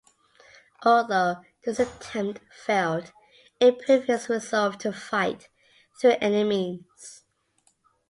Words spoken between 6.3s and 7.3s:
means.